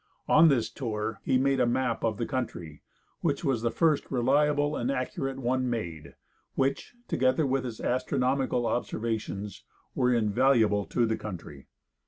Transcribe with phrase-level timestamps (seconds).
[0.27, 2.81] On this tour he made a map of the country,
[3.19, 6.15] which was the first reliable and accurate one made,
[6.55, 11.67] which, together with his astronomical observations, were invaluable to the country.